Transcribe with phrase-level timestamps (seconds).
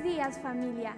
[0.00, 0.94] Buenos días familia.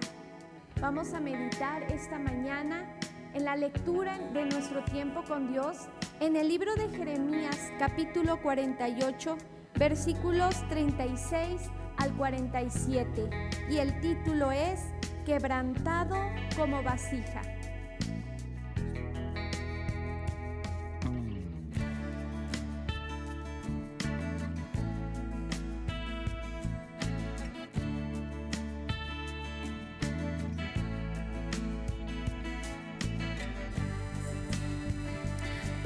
[0.79, 2.85] Vamos a meditar esta mañana
[3.33, 5.89] en la lectura de nuestro tiempo con Dios
[6.21, 9.37] en el libro de Jeremías capítulo 48
[9.77, 13.29] versículos 36 al 47
[13.69, 14.79] y el título es
[15.25, 16.15] Quebrantado
[16.55, 17.41] como vasija.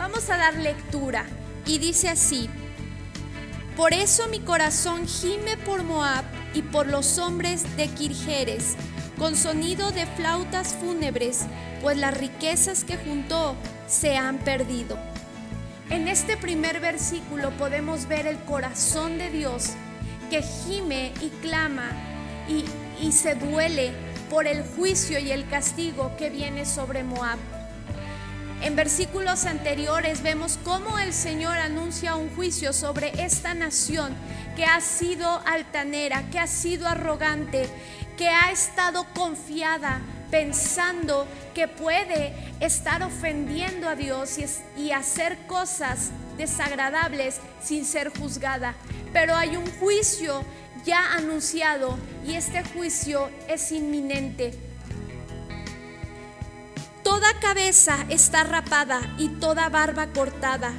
[0.09, 1.25] Vamos a dar lectura
[1.65, 2.49] y dice así,
[3.75, 8.77] por eso mi corazón gime por Moab y por los hombres de Kirjeres,
[9.17, 11.41] con sonido de flautas fúnebres,
[11.81, 14.97] pues las riquezas que juntó se han perdido.
[15.89, 19.71] En este primer versículo podemos ver el corazón de Dios
[20.29, 21.91] que gime y clama
[22.47, 22.63] y,
[23.05, 23.91] y se duele
[24.29, 27.56] por el juicio y el castigo que viene sobre Moab.
[28.61, 34.15] En versículos anteriores vemos cómo el Señor anuncia un juicio sobre esta nación
[34.55, 37.69] que ha sido altanera, que ha sido arrogante,
[38.17, 44.37] que ha estado confiada pensando que puede estar ofendiendo a Dios
[44.75, 48.75] y, hacer cosas desagradables sin ser juzgada.
[49.13, 50.43] Pero hay un juicio
[50.83, 54.66] ya anunciado y este juicio es inminente.
[57.17, 60.71] Toda cabeza está rapada y toda barba cortada.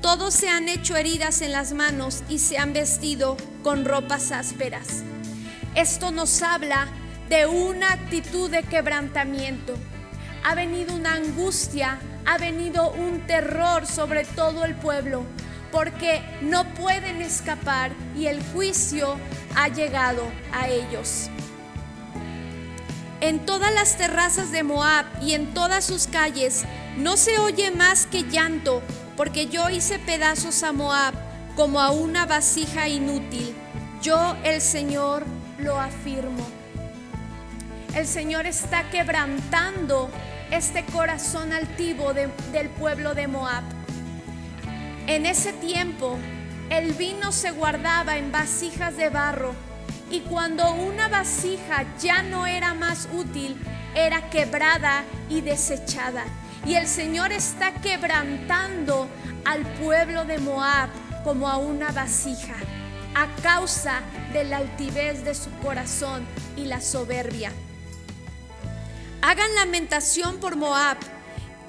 [0.00, 5.02] Todos se han hecho heridas en las manos y se han vestido con ropas ásperas.
[5.74, 6.86] Esto nos habla
[7.28, 9.74] de una actitud de quebrantamiento.
[10.44, 15.24] Ha venido una angustia, ha venido un terror sobre todo el pueblo,
[15.72, 19.16] porque no pueden escapar y el juicio
[19.56, 21.30] ha llegado a ellos.
[23.30, 26.64] En todas las terrazas de Moab y en todas sus calles
[26.96, 28.82] no se oye más que llanto,
[29.16, 31.14] porque yo hice pedazos a Moab
[31.54, 33.54] como a una vasija inútil.
[34.02, 35.24] Yo, el Señor,
[35.60, 36.44] lo afirmo.
[37.94, 40.10] El Señor está quebrantando
[40.50, 43.62] este corazón altivo del pueblo de Moab.
[45.06, 46.18] En ese tiempo,
[46.68, 49.69] el vino se guardaba en vasijas de barro
[50.10, 53.56] y cuando una vasija ya no era más útil,
[53.94, 56.24] era quebrada y desechada.
[56.66, 59.08] Y el Señor está quebrantando
[59.44, 60.90] al pueblo de Moab
[61.24, 62.54] como a una vasija
[63.14, 64.00] a causa
[64.32, 66.26] de la altivez de su corazón
[66.56, 67.52] y la soberbia.
[69.22, 70.96] Hagan lamentación por Moab,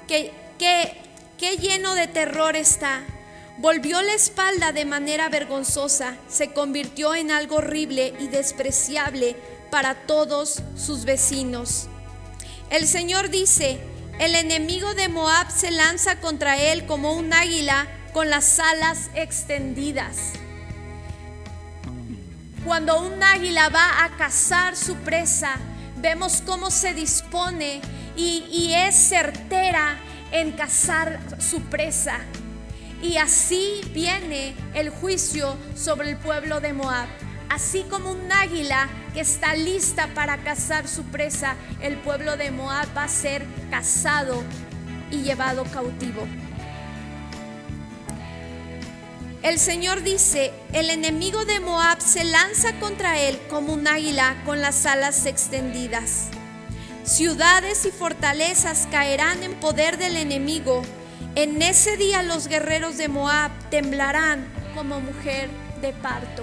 [0.06, 0.96] que, que,
[1.38, 3.02] que lleno de terror está
[3.62, 9.36] Volvió la espalda de manera vergonzosa, se convirtió en algo horrible y despreciable
[9.70, 11.86] para todos sus vecinos.
[12.70, 13.78] El Señor dice,
[14.18, 20.32] el enemigo de Moab se lanza contra él como un águila con las alas extendidas.
[22.64, 25.54] Cuando un águila va a cazar su presa,
[25.98, 27.80] vemos cómo se dispone
[28.16, 30.00] y, es certera
[30.32, 32.18] en cazar su presa.
[33.02, 37.08] Y así viene el juicio sobre el pueblo de Moab.
[37.48, 42.86] Así como un águila que está lista para cazar su presa, el pueblo de Moab
[42.96, 44.42] va a ser cazado
[45.10, 46.26] y llevado cautivo.
[49.42, 54.62] El Señor dice, el enemigo de Moab se lanza contra él como un águila con
[54.62, 56.28] las alas extendidas.
[57.02, 60.84] Ciudades y fortalezas caerán en poder del enemigo
[61.34, 65.48] en ese día los guerreros de Moab temblarán como mujer
[65.80, 66.42] de parto.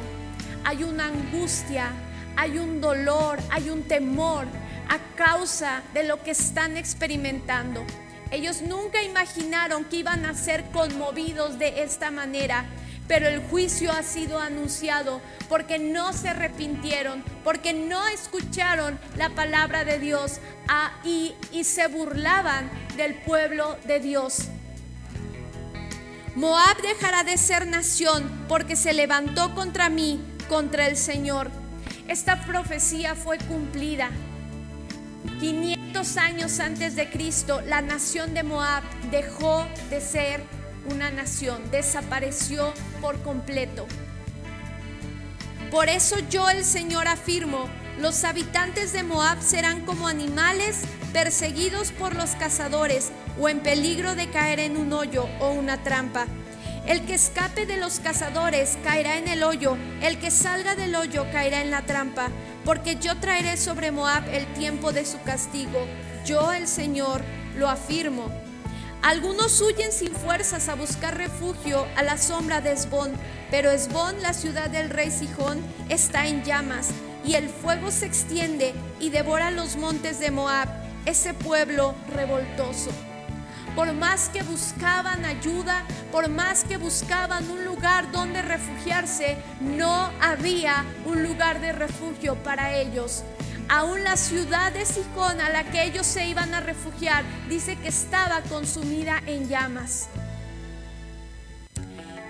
[0.63, 1.91] Hay una angustia,
[2.35, 4.47] hay un dolor, hay un temor
[4.89, 7.85] a causa de lo que están experimentando.
[8.31, 12.65] Ellos nunca imaginaron que iban a ser conmovidos de esta manera,
[13.07, 19.83] pero el juicio ha sido anunciado porque no se arrepintieron, porque no escucharon la palabra
[19.83, 24.49] de Dios ah, y, y se burlaban del pueblo de Dios.
[26.35, 31.49] Moab dejará de ser nación porque se levantó contra mí, contra el Señor.
[32.07, 34.09] Esta profecía fue cumplida.
[35.39, 40.43] 500 años antes de Cristo, la nación de Moab dejó de ser
[40.91, 43.87] una nación, desapareció por completo.
[45.71, 47.69] Por eso yo el Señor afirmo,
[47.99, 50.81] los habitantes de Moab serán como animales
[51.11, 56.25] perseguidos por los cazadores o en peligro de caer en un hoyo o una trampa.
[56.85, 61.25] El que escape de los cazadores caerá en el hoyo, el que salga del hoyo
[61.31, 62.29] caerá en la trampa,
[62.63, 65.85] porque yo traeré sobre Moab el tiempo de su castigo.
[66.25, 67.21] Yo el Señor
[67.57, 68.31] lo afirmo.
[69.01, 73.11] Algunos huyen sin fuerzas a buscar refugio a la sombra de Esbón,
[73.51, 76.89] pero Esbón, la ciudad del rey Sijón, está en llamas,
[77.29, 80.67] y el fuego se extiende y devora los montes de Moab,
[81.05, 82.89] ese pueblo revoltoso.
[83.75, 90.83] Por más que buscaban ayuda, por más que buscaban un lugar donde refugiarse, no había
[91.05, 93.23] un lugar de refugio para ellos.
[93.69, 97.89] Aún la ciudad de Sicón a la que ellos se iban a refugiar dice que
[97.89, 100.07] estaba consumida en llamas.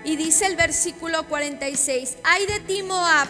[0.04, 3.28] Y dice el versículo 46, ay de ti Moab,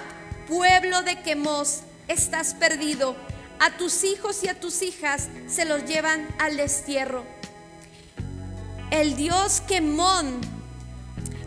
[0.50, 3.14] pueblo de Quemos, estás perdido.
[3.60, 7.24] A tus hijos y a tus hijas se los llevan al destierro.
[8.90, 10.40] El dios Quemón,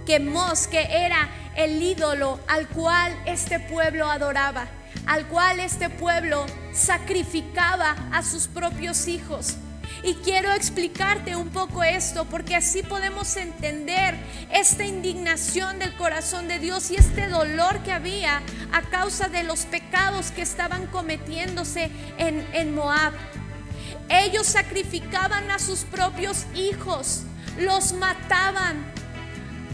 [0.06, 4.68] Quemos, que era el ídolo al cual este pueblo adoraba
[5.06, 9.56] al cual este pueblo sacrificaba a sus propios hijos.
[10.04, 14.16] Y quiero explicarte un poco esto porque así podemos entender
[14.52, 18.42] esta indignación del corazón de Dios y este dolor que había
[18.74, 23.14] a causa de los pecados que estaban cometiéndose en, Moab.
[24.10, 27.24] Ellos sacrificaban a sus propios hijos,
[27.58, 28.84] los mataban,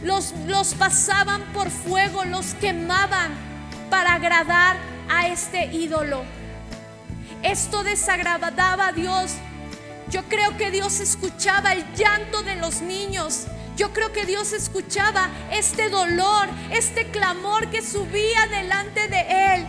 [0.03, 3.31] los, los pasaban por fuego, los quemaban
[3.89, 4.77] para agradar
[5.09, 6.23] a este ídolo.
[7.41, 9.31] Esto desagradaba a Dios.
[10.09, 13.45] Yo creo que Dios escuchaba el llanto de los niños.
[13.77, 19.67] Yo creo que Dios escuchaba este dolor, este clamor que subía delante de Él.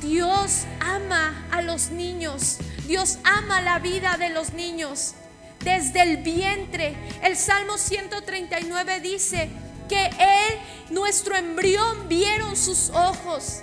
[0.00, 2.58] Dios ama a los niños.
[2.86, 5.14] Dios ama la vida de los niños.
[5.60, 6.96] Desde el vientre.
[7.22, 9.50] El Salmo 139 dice,
[9.88, 10.58] que Él,
[10.90, 13.62] nuestro embrión, vieron sus ojos.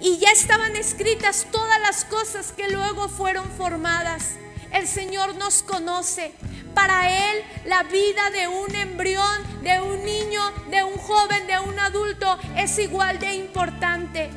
[0.00, 4.34] Y ya estaban escritas todas las cosas que luego fueron formadas.
[4.72, 6.32] El Señor nos conoce.
[6.74, 11.78] Para Él la vida de un embrión, de un niño, de un joven, de un
[11.78, 14.30] adulto es igual de importante.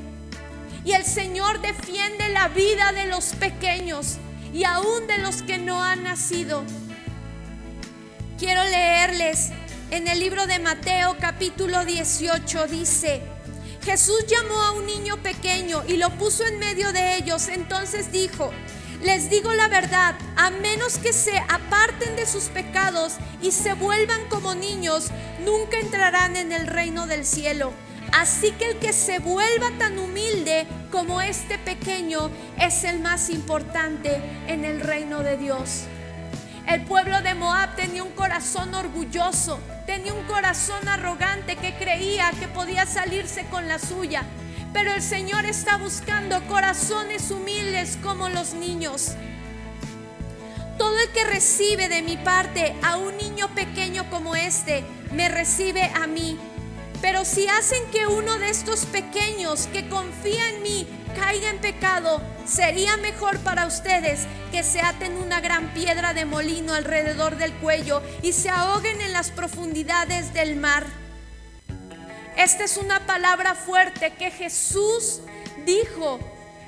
[0.86, 4.18] Y el Señor defiende la vida de los pequeños
[4.54, 6.64] y aún de los que no han nacido.
[8.38, 9.52] Quiero leerles
[9.92, 13.22] en el libro de Mateo capítulo 18 dice,
[13.84, 17.48] Jesús llamó a un niño pequeño y lo puso en medio de ellos.
[17.48, 18.52] Entonces dijo,
[19.02, 24.28] les digo la verdad, a menos que se aparten de sus pecados y se vuelvan
[24.30, 25.10] como niños,
[25.46, 27.72] nunca entrarán en el reino del cielo.
[28.12, 32.30] Así que el que se vuelva tan humilde como este pequeño
[32.60, 35.84] es el más importante en el reino de Dios.
[36.70, 42.48] El pueblo de Moab tenía un corazón orgulloso, tenía un corazón arrogante que creía que
[42.48, 44.24] podía salirse con la suya.
[44.72, 49.16] Pero el Señor está buscando corazones humildes como los niños.
[50.78, 55.92] Todo el que recibe de mi parte a un niño pequeño como este, me recibe
[55.96, 56.38] a mí.
[57.02, 62.22] Pero si hacen que uno de estos pequeños que confía en mí caiga en pecado,
[62.46, 68.02] sería mejor para ustedes que se aten una gran piedra de molino alrededor del cuello
[68.22, 70.86] y se ahoguen en las profundidades del mar.
[72.36, 75.22] Esta es una palabra fuerte que Jesús
[75.66, 76.20] dijo,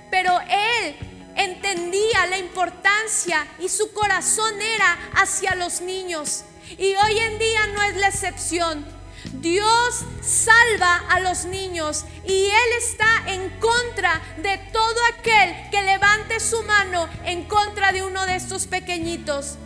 [0.10, 0.96] pero él
[1.36, 6.44] entendía la importancia y su corazón era hacia los niños.
[6.78, 9.01] Y hoy en día no es la excepción.
[9.42, 16.40] Dios salva a los niños y Él está en contra de todo aquel que levante
[16.40, 19.58] su mano en contra de uno de estos pequeñitos.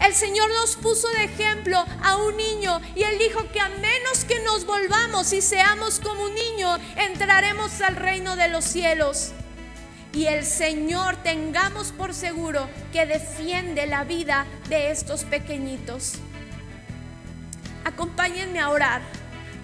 [0.00, 4.24] El Señor nos puso de ejemplo a un niño y Él dijo que a menos
[4.26, 9.32] que nos volvamos y seamos como un niño, entraremos al reino de los cielos.
[10.14, 16.14] Y el Señor tengamos por seguro que defiende la vida de estos pequeñitos
[17.88, 19.02] acompáñenme a orar.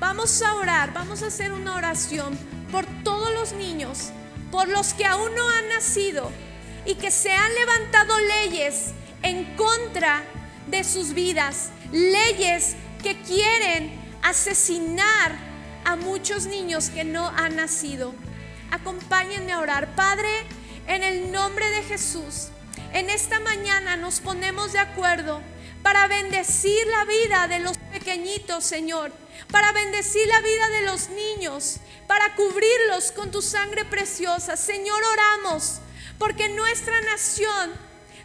[0.06, 2.38] Vamos a orar, vamos a hacer una oración
[2.70, 4.10] por todos los niños,
[4.50, 6.30] por los que aún no han nacido
[6.84, 8.92] y que se han levantado leyes
[9.22, 10.22] en contra
[10.66, 15.38] de sus vidas, leyes que quieren asesinar
[15.86, 18.14] a muchos niños que no han nacido.
[18.72, 19.94] Acompáñenme a orar.
[19.94, 20.28] Padre,
[20.86, 22.48] en el nombre de Jesús,
[22.92, 25.40] en esta mañana nos ponemos de acuerdo
[25.82, 29.12] para bendecir la vida de los pequeñitos, Señor,
[29.50, 34.58] para bendecir la vida de los niños, para cubrirlos con tu sangre preciosa.
[34.58, 35.80] Señor, oramos
[36.18, 37.72] porque nuestra nación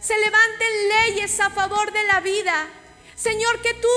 [0.02, 2.68] se levanten leyes a favor de la vida.
[3.16, 3.88] Señor, que tú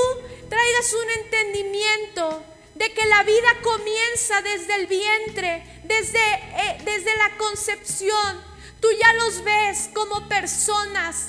[0.49, 2.45] traigas un entendimiento
[2.77, 8.41] de que la vida comienza desde el vientre, desde, eh, desde la concepción.
[8.81, 11.27] Tú ya los ves como personas,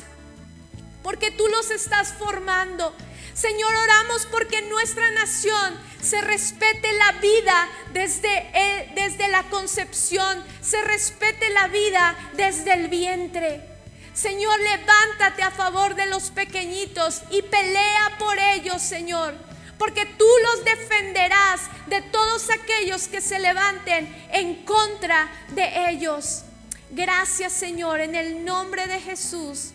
[1.02, 2.96] porque tú los estás formando.
[3.34, 10.82] Señor, oramos porque en nuestra nación se respete la vida desde, desde la concepción, se
[10.84, 13.74] respete la vida desde el vientre.
[14.14, 19.34] Señor, levántate a favor de los pequeñitos y pelea por ellos, Señor.
[19.80, 26.44] Porque tú los defenderás de todos aquellos que se levanten en contra de ellos.
[26.92, 29.72] Gracias, Señor, en el nombre de Jesús.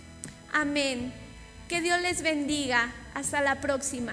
[0.52, 1.12] Amén.
[1.68, 2.92] Que Dios les bendiga.
[3.18, 4.12] Hasta la próxima.